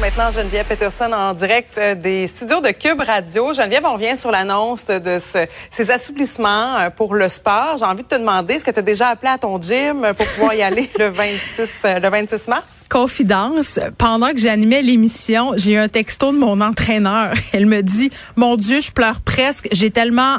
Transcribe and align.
Maintenant 0.00 0.30
Geneviève 0.32 0.66
Peterson 0.66 1.12
en 1.12 1.32
direct 1.34 1.78
euh, 1.78 1.94
des 1.94 2.26
studios 2.26 2.60
de 2.60 2.70
Cube 2.70 3.00
Radio. 3.00 3.54
Geneviève, 3.54 3.84
on 3.86 3.94
revient 3.94 4.16
sur 4.18 4.30
l'annonce 4.30 4.84
de 4.86 5.18
ce- 5.18 5.46
ces 5.70 5.90
assouplissements 5.90 6.76
euh, 6.78 6.90
pour 6.90 7.14
le 7.14 7.28
sport. 7.28 7.76
J'ai 7.78 7.84
envie 7.84 8.02
de 8.02 8.08
te 8.08 8.14
demander, 8.16 8.54
est-ce 8.54 8.64
que 8.64 8.70
tu 8.70 8.78
as 8.80 8.82
déjà 8.82 9.08
appelé 9.08 9.32
à 9.32 9.38
ton 9.38 9.60
gym 9.60 10.06
pour 10.16 10.26
pouvoir 10.26 10.54
y 10.54 10.62
aller 10.62 10.90
le 10.98 11.08
26, 11.08 11.70
euh, 11.86 12.00
le 12.00 12.08
26 12.10 12.48
mars? 12.48 12.64
confidence, 12.90 13.80
pendant 13.98 14.28
que 14.30 14.38
j'animais 14.38 14.80
l'émission, 14.80 15.52
j'ai 15.56 15.72
eu 15.72 15.76
un 15.78 15.88
texto 15.88 16.30
de 16.32 16.38
mon 16.38 16.60
entraîneur. 16.60 17.32
Elle 17.52 17.66
me 17.66 17.82
dit, 17.82 18.10
mon 18.36 18.54
Dieu, 18.56 18.80
je 18.80 18.92
pleure 18.92 19.20
presque. 19.20 19.66
J'ai 19.72 19.90
tellement 19.90 20.36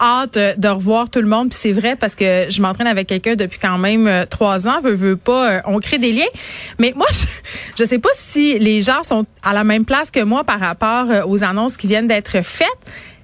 hâte 0.00 0.36
euh, 0.36 0.54
de 0.56 0.66
revoir 0.66 1.08
tout 1.08 1.20
le 1.20 1.28
monde. 1.28 1.50
Puis 1.50 1.58
c'est 1.60 1.72
vrai 1.72 1.94
parce 1.94 2.16
que 2.16 2.46
je 2.48 2.60
m'entraîne 2.62 2.88
avec 2.88 3.06
quelqu'un 3.06 3.36
depuis 3.36 3.60
quand 3.60 3.78
même 3.78 4.08
euh, 4.08 4.24
trois 4.24 4.66
ans. 4.66 4.80
Veux, 4.82 4.94
veux 4.94 5.16
pas, 5.16 5.50
euh, 5.50 5.60
on 5.66 5.78
crée 5.78 5.98
des 5.98 6.10
liens. 6.10 6.24
Mais 6.80 6.92
moi, 6.96 7.06
je, 7.12 7.26
je 7.84 7.88
sais 7.88 8.00
pas 8.00 8.08
si 8.14 8.58
les 8.58 8.82
gens 8.84 9.02
sont 9.02 9.26
à 9.42 9.52
la 9.52 9.64
même 9.64 9.84
place 9.84 10.10
que 10.10 10.22
moi 10.22 10.44
par 10.44 10.60
rapport 10.60 11.10
euh, 11.10 11.22
aux 11.26 11.42
annonces 11.42 11.76
qui 11.76 11.86
viennent 11.86 12.06
d'être 12.06 12.42
faites. 12.42 12.68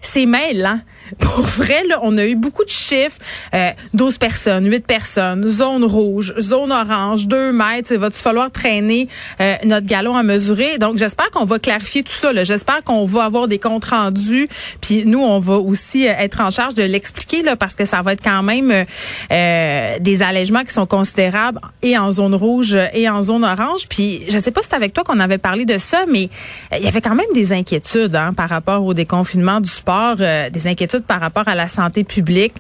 C'est 0.01 0.27
mêlant. 0.27 0.81
Pour 1.19 1.41
vrai, 1.41 1.85
là, 1.89 1.99
on 2.03 2.17
a 2.19 2.27
eu 2.27 2.35
beaucoup 2.35 2.65
de 2.65 2.71
chiffres. 2.71 3.19
Euh, 3.55 3.71
12 3.95 4.19
personnes, 4.19 4.71
8 4.71 4.87
personnes, 4.87 5.49
zone 5.49 5.85
rouge, 5.85 6.35
zone 6.39 6.73
orange, 6.73 7.27
2 7.27 7.53
mètres. 7.53 7.95
Va-tu 7.95 8.19
falloir 8.19 8.51
traîner 8.51 9.09
euh, 9.41 9.55
notre 9.65 9.87
galon 9.87 10.17
à 10.17 10.23
mesurer? 10.23 10.79
Donc, 10.79 10.99
j'espère 10.99 11.31
qu'on 11.31 11.45
va 11.45 11.59
clarifier 11.59 12.03
tout 12.03 12.13
ça. 12.13 12.33
J'espère 12.45 12.83
qu'on 12.83 13.05
va 13.05 13.25
avoir 13.25 13.49
des 13.49 13.59
comptes 13.59 13.87
rendus. 13.87 14.49
Puis 14.81 15.05
nous, 15.05 15.21
on 15.21 15.39
va 15.39 15.57
aussi 15.57 16.07
euh, 16.07 16.13
être 16.19 16.41
en 16.41 16.51
charge 16.51 16.75
de 16.75 16.83
l'expliquer 16.83 17.43
là, 17.43 17.57
parce 17.57 17.75
que 17.75 17.85
ça 17.85 18.03
va 18.03 18.13
être 18.13 18.23
quand 18.23 18.43
même 18.43 18.71
euh, 18.71 18.85
euh, 19.33 19.99
des 19.99 20.23
allègements 20.23 20.65
qui 20.65 20.73
sont 20.73 20.87
considérables 20.87 21.61
et 21.83 21.97
en 21.99 22.13
zone 22.13 22.35
rouge 22.35 22.77
et 22.93 23.09
en 23.09 23.23
zone 23.23 23.45
orange. 23.45 23.89
Puis 23.89 24.23
je 24.29 24.39
sais 24.39 24.51
pas 24.51 24.63
si 24.63 24.69
c'est 24.71 24.77
avec 24.77 24.93
toi 24.93 25.05
qu'on 25.05 25.21
avait 25.21 25.39
parlé 25.39 25.65
de 25.65 25.79
ça, 25.79 26.05
mais 26.11 26.29
il 26.77 26.85
y 26.85 26.89
avait 26.89 27.01
quand 27.01 27.15
même 27.15 27.27
des 27.35 27.53
inquiétudes 27.53 28.15
hein, 28.17 28.33
par 28.33 28.49
rapport 28.49 28.85
au 28.85 28.95
déconfinement 28.95 29.61
du 29.61 29.69
sport, 29.69 30.17
des 30.17 30.67
inquiétudes 30.67 31.00
par 31.07 31.21
rapport 31.21 31.49
à 31.49 31.55
la 31.55 31.69
santé 31.69 32.05
publique. 32.05 32.55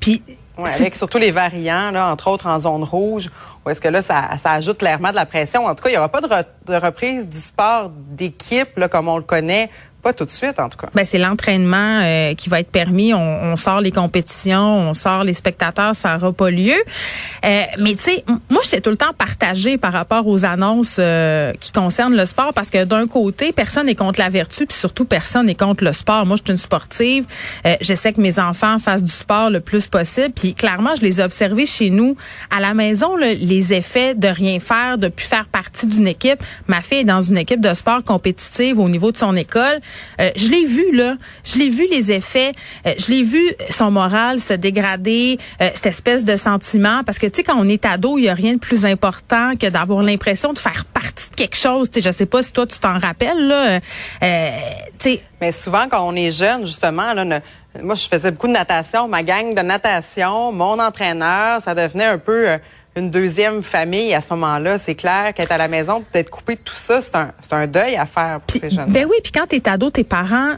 Puis 0.00 0.22
avec 0.80 0.96
surtout 0.96 1.18
les 1.18 1.30
variants, 1.32 1.90
là, 1.90 2.10
entre 2.10 2.28
autres 2.28 2.46
en 2.46 2.58
zone 2.58 2.82
rouge, 2.82 3.30
où 3.64 3.70
est-ce 3.70 3.80
que 3.80 3.88
là, 3.88 4.00
ça, 4.00 4.30
ça 4.42 4.52
ajoute 4.52 4.78
clairement 4.78 5.10
de 5.10 5.14
la 5.16 5.26
pression. 5.26 5.66
En 5.66 5.74
tout 5.74 5.82
cas, 5.84 5.90
il 5.90 5.92
n'y 5.92 5.98
aura 5.98 6.08
pas 6.08 6.20
de, 6.20 6.28
re- 6.28 6.46
de 6.66 6.74
reprise 6.76 7.28
du 7.28 7.38
sport 7.38 7.90
d'équipe, 7.90 8.86
comme 8.88 9.08
on 9.08 9.16
le 9.18 9.22
connaît, 9.22 9.70
Ben, 10.94 11.04
c'est 11.04 11.18
l'entraînement 11.18 12.00
euh, 12.02 12.34
qui 12.34 12.48
va 12.48 12.60
être 12.60 12.70
permis. 12.70 13.14
On, 13.14 13.18
on 13.18 13.56
sort 13.56 13.80
les 13.80 13.90
compétitions, 13.90 14.60
on 14.60 14.94
sort 14.94 15.24
les 15.24 15.32
spectateurs, 15.32 15.94
ça 15.94 16.14
n'aura 16.14 16.32
pas 16.32 16.50
lieu. 16.50 16.76
Euh, 17.44 17.62
mais 17.78 17.94
tu 17.94 18.02
sais, 18.02 18.24
moi, 18.50 18.62
j'étais 18.64 18.80
tout 18.80 18.90
le 18.90 18.96
temps 18.96 19.12
partagée 19.16 19.78
par 19.78 19.92
rapport 19.92 20.26
aux 20.26 20.44
annonces 20.44 20.96
euh, 20.98 21.52
qui 21.60 21.72
concernent 21.72 22.16
le 22.16 22.26
sport 22.26 22.52
parce 22.54 22.70
que 22.70 22.84
d'un 22.84 23.06
côté, 23.06 23.52
personne 23.52 23.86
n'est 23.86 23.94
contre 23.94 24.20
la 24.20 24.28
vertu, 24.28 24.66
puis 24.66 24.76
surtout 24.76 25.04
personne 25.04 25.46
n'est 25.46 25.54
contre 25.54 25.84
le 25.84 25.92
sport. 25.92 26.26
Moi, 26.26 26.36
je 26.36 26.42
suis 26.42 26.52
une 26.52 26.58
sportive. 26.58 27.26
Euh, 27.66 27.76
J'essaie 27.80 28.12
que 28.12 28.20
mes 28.20 28.38
enfants 28.38 28.78
fassent 28.78 29.02
du 29.02 29.10
sport 29.12 29.50
le 29.50 29.60
plus 29.60 29.86
possible. 29.86 30.32
Puis 30.34 30.54
clairement, 30.54 30.94
je 30.96 31.02
les 31.02 31.20
ai 31.20 31.24
observés 31.24 31.66
chez 31.66 31.90
nous 31.90 32.16
à 32.50 32.60
la 32.60 32.74
maison, 32.74 33.16
là, 33.16 33.34
les 33.34 33.72
effets 33.72 34.14
de 34.14 34.28
rien 34.28 34.58
faire, 34.60 34.98
de 34.98 35.08
plus 35.08 35.26
faire 35.26 35.46
partie 35.46 35.86
d'une 35.86 36.08
équipe. 36.08 36.42
Ma 36.66 36.80
fille 36.80 37.00
est 37.00 37.04
dans 37.04 37.20
une 37.20 37.38
équipe 37.38 37.60
de 37.60 37.74
sport 37.74 38.02
compétitive 38.02 38.78
au 38.78 38.88
niveau 38.88 39.12
de 39.12 39.16
son 39.16 39.36
école. 39.36 39.80
Euh, 40.20 40.30
je 40.36 40.48
l'ai 40.50 40.64
vu 40.64 40.94
là, 40.94 41.16
je 41.44 41.58
l'ai 41.58 41.68
vu 41.68 41.86
les 41.90 42.12
effets, 42.12 42.52
Euh, 42.86 42.94
je 42.98 43.10
l'ai 43.10 43.22
vu 43.22 43.52
son 43.70 43.90
moral 43.90 44.40
se 44.40 44.54
dégrader, 44.54 45.38
euh, 45.60 45.70
cette 45.74 45.86
espèce 45.86 46.24
de 46.24 46.36
sentiment. 46.36 47.02
Parce 47.04 47.18
que 47.18 47.26
tu 47.26 47.36
sais 47.36 47.42
quand 47.44 47.56
on 47.58 47.68
est 47.68 47.84
ado, 47.84 48.18
il 48.18 48.24
y 48.24 48.28
a 48.28 48.34
rien 48.34 48.54
de 48.54 48.58
plus 48.58 48.84
important 48.84 49.54
que 49.60 49.66
d'avoir 49.66 50.02
l'impression 50.02 50.52
de 50.52 50.58
faire 50.58 50.84
partie 50.84 51.30
de 51.30 51.34
quelque 51.34 51.56
chose. 51.56 51.90
Tu 51.90 52.00
sais, 52.00 52.08
je 52.08 52.16
sais 52.16 52.26
pas 52.26 52.42
si 52.42 52.52
toi 52.52 52.66
tu 52.66 52.78
t'en 52.78 52.98
rappelles 52.98 53.46
là, 53.46 53.80
euh, 54.22 54.58
tu 54.98 55.10
sais. 55.10 55.22
Mais 55.40 55.52
souvent, 55.52 55.86
quand 55.90 56.06
on 56.06 56.14
est 56.14 56.30
jeune, 56.30 56.64
justement, 56.64 57.12
là, 57.12 57.40
moi, 57.82 57.94
je 57.94 58.06
faisais 58.08 58.30
beaucoup 58.30 58.46
de 58.46 58.52
natation. 58.52 59.06
Ma 59.08 59.22
gang 59.22 59.54
de 59.54 59.60
natation, 59.60 60.52
mon 60.52 60.78
entraîneur, 60.78 61.60
ça 61.60 61.74
devenait 61.74 62.06
un 62.06 62.18
peu 62.18 62.50
euh, 62.50 62.58
une 62.96 63.10
deuxième 63.10 63.62
famille 63.62 64.14
à 64.14 64.20
ce 64.20 64.32
moment-là. 64.34 64.78
C'est 64.78 64.94
clair 64.94 65.32
qu'être 65.34 65.52
à 65.52 65.58
la 65.58 65.68
maison, 65.68 66.02
d'être 66.12 66.30
coupé 66.30 66.56
de 66.56 66.60
tout 66.60 66.74
ça, 66.74 67.00
c'est 67.00 67.14
un, 67.14 67.32
c'est 67.40 67.52
un 67.52 67.66
deuil 67.66 67.96
à 67.96 68.06
faire 68.06 68.40
pour 68.40 68.60
ces 68.60 68.70
jeunes. 68.70 68.90
ben 68.90 69.06
oui, 69.08 69.16
puis 69.22 69.32
quand 69.32 69.46
t'es 69.46 69.68
ado, 69.68 69.90
tes 69.90 70.04
parents. 70.04 70.54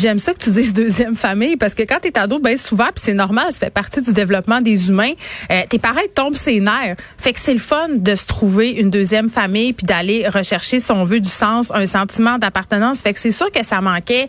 J'aime 0.00 0.18
ça 0.18 0.32
que 0.32 0.38
tu 0.38 0.50
dises 0.50 0.72
deuxième 0.72 1.14
famille 1.14 1.58
parce 1.58 1.74
que 1.74 1.82
quand 1.82 1.98
t'es 2.00 2.18
ado, 2.18 2.38
ben 2.38 2.56
souvent, 2.56 2.86
puis 2.86 3.02
c'est 3.04 3.12
normal, 3.12 3.48
ça 3.50 3.58
fait 3.58 3.70
partie 3.70 4.00
du 4.00 4.14
développement 4.14 4.62
des 4.62 4.88
humains. 4.88 5.12
euh, 5.52 5.60
tes 5.68 5.78
parents 5.78 6.00
tombent 6.14 6.36
ses 6.36 6.58
nerfs. 6.58 6.96
Fait 7.18 7.34
que 7.34 7.38
c'est 7.38 7.52
le 7.52 7.58
fun 7.58 7.88
de 7.96 8.14
se 8.14 8.24
trouver 8.24 8.70
une 8.70 8.88
deuxième 8.88 9.28
famille 9.28 9.74
puis 9.74 9.86
d'aller 9.86 10.26
rechercher 10.26 10.80
si 10.80 10.90
on 10.90 11.04
veut 11.04 11.20
du 11.20 11.28
sens, 11.28 11.70
un 11.74 11.84
sentiment 11.84 12.38
d'appartenance. 12.38 13.02
Fait 13.02 13.12
que 13.12 13.20
c'est 13.20 13.30
sûr 13.30 13.52
que 13.52 13.62
ça 13.62 13.82
manquait 13.82 14.28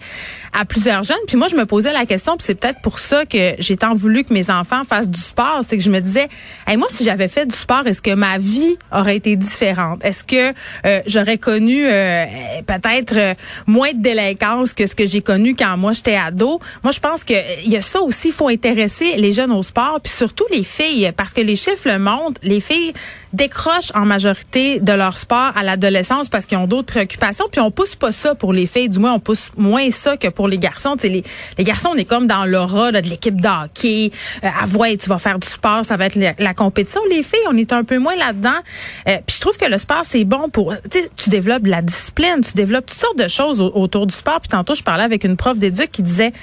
à 0.51 0.65
plusieurs 0.65 1.03
jeunes. 1.03 1.15
Puis 1.25 1.37
moi, 1.37 1.47
je 1.47 1.55
me 1.55 1.65
posais 1.65 1.93
la 1.93 2.05
question, 2.05 2.35
puis 2.35 2.45
c'est 2.45 2.55
peut-être 2.55 2.81
pour 2.81 2.99
ça 2.99 3.25
que 3.25 3.53
j'ai 3.59 3.77
tant 3.77 3.93
voulu 3.93 4.25
que 4.25 4.33
mes 4.33 4.49
enfants 4.49 4.83
fassent 4.83 5.09
du 5.09 5.21
sport, 5.21 5.61
c'est 5.65 5.77
que 5.77 5.83
je 5.83 5.89
me 5.89 6.01
disais, 6.01 6.27
hey, 6.67 6.75
moi, 6.75 6.87
si 6.89 7.05
j'avais 7.05 7.29
fait 7.29 7.45
du 7.45 7.55
sport, 7.55 7.87
est-ce 7.87 8.01
que 8.01 8.13
ma 8.13 8.37
vie 8.37 8.75
aurait 8.91 9.15
été 9.15 9.35
différente? 9.37 10.03
Est-ce 10.03 10.23
que 10.23 10.53
euh, 10.85 11.01
j'aurais 11.07 11.37
connu 11.37 11.87
euh, 11.87 12.25
peut-être 12.67 13.15
euh, 13.15 13.33
moins 13.67 13.93
de 13.93 14.01
délinquance 14.01 14.73
que 14.73 14.85
ce 14.85 14.95
que 14.95 15.05
j'ai 15.05 15.21
connu 15.21 15.55
quand 15.61 15.77
moi 15.77 15.91
j'étais 15.91 16.15
ado 16.15 16.59
Moi, 16.83 16.91
je 16.91 16.99
pense 16.99 17.23
que 17.23 17.33
euh, 17.33 17.61
il 17.63 17.71
y 17.71 17.77
a 17.77 17.81
ça 17.81 18.01
aussi, 18.01 18.29
il 18.29 18.33
faut 18.33 18.47
intéresser 18.47 19.15
les 19.17 19.31
jeunes 19.31 19.51
au 19.51 19.61
sport, 19.61 19.99
puis 20.03 20.11
surtout 20.11 20.45
les 20.51 20.63
filles, 20.63 21.11
parce 21.15 21.31
que 21.31 21.41
les 21.41 21.55
chiffres 21.55 21.87
le 21.87 21.99
montrent, 21.99 22.39
les 22.43 22.59
filles 22.59 22.93
décrochent 23.33 23.91
en 23.95 24.05
majorité 24.05 24.79
de 24.79 24.91
leur 24.91 25.15
sport 25.15 25.51
à 25.55 25.63
l'adolescence 25.63 26.27
parce 26.27 26.45
qu'ils 26.45 26.57
ont 26.57 26.67
d'autres 26.67 26.87
préoccupations, 26.87 27.45
puis 27.51 27.61
on 27.61 27.71
pousse 27.71 27.95
pas 27.95 28.11
ça 28.11 28.35
pour 28.35 28.53
les 28.53 28.65
filles, 28.65 28.89
du 28.89 28.99
moins 28.99 29.13
on 29.13 29.19
pousse 29.19 29.51
moins 29.57 29.89
ça 29.91 30.17
que 30.17 30.27
pour 30.27 30.47
les 30.47 30.57
garçons. 30.57 30.95
Tu 30.95 31.01
sais, 31.03 31.09
les, 31.09 31.23
les 31.57 31.63
garçons, 31.63 31.89
on 31.93 31.95
est 31.95 32.05
comme 32.05 32.27
dans 32.27 32.45
l'aura 32.45 32.91
de 32.91 32.97
l'équipe 33.09 33.39
de 33.39 33.47
hockey. 33.47 34.11
Euh, 34.43 34.49
ah 34.53 34.65
ouais, 34.77 34.97
tu 34.97 35.09
vas 35.09 35.19
faire 35.19 35.39
du 35.39 35.47
sport, 35.47 35.85
ça 35.85 35.95
va 35.97 36.07
être 36.07 36.15
la, 36.15 36.53
compétition. 36.53 37.01
Les 37.09 37.23
filles, 37.23 37.39
on 37.49 37.55
est 37.55 37.71
un 37.71 37.83
peu 37.83 37.97
moins 37.97 38.15
là-dedans. 38.15 38.49
Euh, 39.07 39.17
puis 39.25 39.37
je 39.37 39.41
trouve 39.41 39.57
que 39.57 39.65
le 39.65 39.77
sport, 39.77 40.01
c'est 40.03 40.25
bon 40.25 40.49
pour... 40.49 40.73
Tu 41.15 41.29
développes 41.29 41.63
de 41.63 41.69
la 41.69 41.81
discipline, 41.81 42.41
tu 42.43 42.53
développes 42.53 42.87
toutes 42.87 42.99
sortes 42.99 43.17
de 43.17 43.27
choses 43.27 43.61
au- 43.61 43.71
autour 43.75 44.07
du 44.07 44.13
sport. 44.13 44.41
Puis 44.41 44.49
tantôt, 44.49 44.75
je 44.75 44.83
parlais 44.83 45.03
avec 45.03 45.23
une 45.23 45.37
prof 45.37 45.50
d'éduc 45.59 45.91
qui 45.91 46.01
disait... 46.01 46.33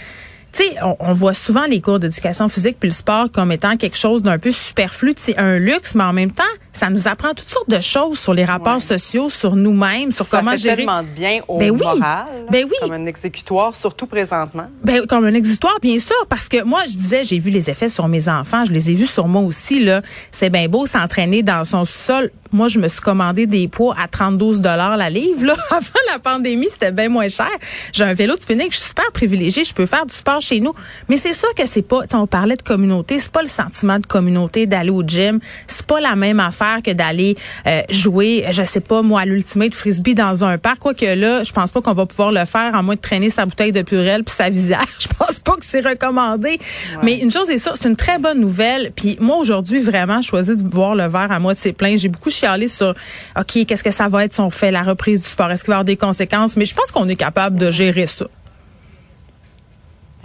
Tu 0.50 0.62
sais, 0.62 0.76
on, 0.82 0.96
on 1.00 1.12
voit 1.12 1.34
souvent 1.34 1.66
les 1.66 1.82
cours 1.82 1.98
d'éducation 1.98 2.48
physique 2.48 2.78
puis 2.80 2.88
le 2.88 2.94
sport 2.94 3.30
comme 3.30 3.52
étant 3.52 3.76
quelque 3.76 3.98
chose 3.98 4.22
d'un 4.22 4.38
peu 4.38 4.50
superflu, 4.50 5.12
c'est 5.16 5.36
un 5.36 5.58
luxe, 5.58 5.94
mais 5.94 6.04
en 6.04 6.14
même 6.14 6.32
temps, 6.32 6.42
ça 6.78 6.90
nous 6.90 7.08
apprend 7.08 7.34
toutes 7.34 7.48
sortes 7.48 7.68
de 7.68 7.80
choses 7.80 8.18
sur 8.18 8.32
les 8.34 8.44
rapports 8.44 8.76
Ouais. 8.76 8.80
sociaux, 8.80 9.28
sur 9.28 9.56
nous-mêmes, 9.56 10.12
sur 10.12 10.24
ça 10.26 10.38
comment 10.38 10.52
fait 10.52 10.58
gérer. 10.58 10.76
tellement 10.76 11.02
de 11.02 11.08
bien 11.08 11.40
au 11.48 11.58
Ben 11.58 11.70
oui. 11.70 11.78
moral, 11.78 12.26
Ben 12.50 12.64
oui. 12.66 12.74
comme 12.80 12.92
un 12.92 13.06
exécutoire, 13.06 13.74
surtout 13.74 14.06
présentement. 14.06 14.66
Ben, 14.84 15.06
comme 15.06 15.24
un 15.24 15.34
exutoire, 15.34 15.78
bien 15.82 15.98
sûr, 15.98 16.14
parce 16.28 16.48
que 16.48 16.62
moi, 16.62 16.82
je 16.88 16.96
disais, 16.96 17.24
j'ai 17.24 17.38
vu 17.38 17.50
les 17.50 17.68
effets 17.70 17.88
sur 17.88 18.06
mes 18.08 18.28
enfants, 18.28 18.64
je 18.64 18.72
les 18.72 18.90
ai 18.90 18.94
vus 18.94 19.06
sur 19.06 19.26
moi 19.26 19.42
aussi, 19.42 19.80
là. 19.82 20.02
C'est 20.30 20.50
bien 20.50 20.68
beau 20.68 20.86
s'entraîner 20.86 21.42
dans 21.42 21.64
son 21.64 21.84
sol. 21.84 22.30
Moi, 22.50 22.68
je 22.68 22.78
me 22.78 22.88
suis 22.88 23.00
commandé 23.00 23.46
des 23.46 23.68
poids 23.68 23.94
à 24.02 24.08
32 24.08 24.60
dollars 24.60 24.96
la 24.96 25.10
livre, 25.10 25.44
là. 25.46 25.56
Avant 25.70 26.00
la 26.12 26.18
pandémie, 26.18 26.68
c'était 26.70 26.92
bien 26.92 27.08
moins 27.08 27.28
cher. 27.28 27.50
J'ai 27.92 28.04
un 28.04 28.14
vélo 28.14 28.36
de 28.36 28.40
spinning, 28.40 28.68
je 28.70 28.76
suis 28.76 28.86
super 28.88 29.10
privilégiée, 29.12 29.64
je 29.64 29.74
peux 29.74 29.84
faire 29.86 30.06
du 30.06 30.14
sport 30.14 30.40
chez 30.40 30.60
nous. 30.60 30.72
Mais 31.08 31.16
c'est 31.16 31.34
sûr 31.34 31.52
que 31.54 31.66
c'est 31.66 31.82
pas, 31.82 32.02
on 32.14 32.26
parlait 32.26 32.56
de 32.56 32.62
communauté, 32.62 33.18
c'est 33.18 33.32
pas 33.32 33.42
le 33.42 33.48
sentiment 33.48 33.98
de 33.98 34.06
communauté 34.06 34.66
d'aller 34.66 34.90
au 34.90 35.02
gym. 35.02 35.40
C'est 35.66 35.84
pas 35.86 36.00
la 36.00 36.14
même 36.16 36.40
affaire 36.40 36.67
que 36.82 36.92
d'aller 36.92 37.36
euh, 37.66 37.82
jouer, 37.90 38.46
je 38.50 38.62
sais 38.62 38.80
pas, 38.80 39.02
moi, 39.02 39.22
à 39.22 39.24
l'ultimate 39.24 39.74
frisbee 39.74 40.14
dans 40.14 40.44
un 40.44 40.58
parc. 40.58 40.78
Quoique 40.78 41.04
là, 41.04 41.42
je 41.42 41.52
pense 41.52 41.72
pas 41.72 41.80
qu'on 41.80 41.94
va 41.94 42.06
pouvoir 42.06 42.32
le 42.32 42.44
faire 42.44 42.74
à 42.74 42.82
moins 42.82 42.94
de 42.94 43.00
traîner 43.00 43.30
sa 43.30 43.46
bouteille 43.46 43.72
de 43.72 43.82
purée 43.82 44.08
puis 44.24 44.34
sa 44.34 44.48
visière. 44.48 44.84
Je 44.98 45.06
pense 45.06 45.38
pas 45.40 45.52
que 45.52 45.64
c'est 45.64 45.80
recommandé. 45.80 46.58
Mais 47.02 47.14
une 47.18 47.30
chose 47.30 47.50
est 47.50 47.58
sûre, 47.58 47.74
c'est 47.80 47.88
une 47.88 47.96
très 47.96 48.18
bonne 48.18 48.40
nouvelle. 48.40 48.92
Puis 48.94 49.16
moi, 49.20 49.36
aujourd'hui, 49.36 49.80
vraiment, 49.80 50.22
je 50.22 50.28
choisis 50.28 50.56
de 50.56 50.68
voir 50.68 50.94
le 50.94 51.06
verre 51.06 51.30
à 51.30 51.38
moitié 51.38 51.72
plein. 51.72 51.96
J'ai 51.96 52.08
beaucoup 52.08 52.30
chialé 52.30 52.68
sur, 52.68 52.94
OK, 53.38 53.66
qu'est-ce 53.66 53.84
que 53.84 53.90
ça 53.90 54.08
va 54.08 54.24
être 54.24 54.32
si 54.32 54.40
on 54.40 54.50
fait 54.50 54.70
la 54.70 54.82
reprise 54.82 55.20
du 55.20 55.26
sport? 55.26 55.50
Est-ce 55.50 55.64
qu'il 55.64 55.70
va 55.70 55.74
y 55.74 55.76
avoir 55.76 55.84
des 55.84 55.96
conséquences? 55.96 56.56
Mais 56.56 56.64
je 56.64 56.74
pense 56.74 56.90
qu'on 56.90 57.08
est 57.08 57.16
capable 57.16 57.58
de 57.58 57.70
gérer 57.70 58.06
ça. 58.06 58.26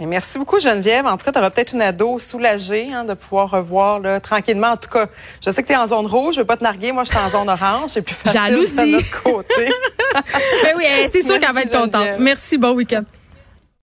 Et 0.00 0.06
merci 0.06 0.38
beaucoup, 0.38 0.58
Geneviève. 0.58 1.06
En 1.06 1.16
tout 1.16 1.24
cas, 1.24 1.30
tu 1.32 1.38
auras 1.38 1.50
peut-être 1.50 1.72
une 1.72 1.82
ado 1.82 2.18
soulagée 2.18 2.92
hein, 2.92 3.04
de 3.04 3.14
pouvoir 3.14 3.50
revoir 3.50 4.00
là, 4.00 4.18
tranquillement. 4.18 4.72
En 4.72 4.76
tout 4.76 4.90
cas, 4.90 5.06
je 5.44 5.50
sais 5.50 5.62
que 5.62 5.68
tu 5.68 5.72
es 5.72 5.76
en 5.76 5.86
zone 5.86 6.06
rouge, 6.06 6.34
je 6.34 6.40
veux 6.40 6.46
pas 6.46 6.56
te 6.56 6.64
narguer. 6.64 6.90
Moi, 6.90 7.04
je 7.04 7.10
suis 7.10 7.18
en 7.18 7.30
zone 7.30 7.48
orange. 7.48 8.00
Plus 8.00 8.14
facile 8.24 8.40
Jalousie. 8.40 8.76
de 8.76 8.96
notre 8.96 9.22
côté. 9.22 9.70
Ben 10.62 10.74
oui, 10.76 10.84
eh, 10.86 11.08
c'est 11.08 11.22
sûr 11.22 11.40
qu'elle 11.40 11.52
va 11.52 11.62
être 11.62 11.72
contente. 11.72 12.06
Merci, 12.20 12.56
bon 12.56 12.70
week-end. 12.72 13.02